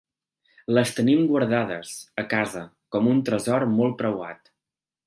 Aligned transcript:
Les 0.77 0.93
tenim 0.99 1.21
guardades, 1.33 1.93
a 2.25 2.27
casa, 2.33 2.65
com 2.97 3.13
un 3.13 3.25
tresor 3.31 3.71
molt 3.79 4.03
preuat. 4.03 4.57